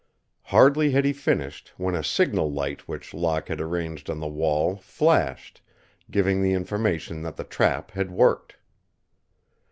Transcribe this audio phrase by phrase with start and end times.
[0.45, 4.77] Hardly had he finished when a signal light which Locke had arranged on the wall
[4.77, 5.61] flashed,
[6.09, 8.55] giving the information that the trap had worked.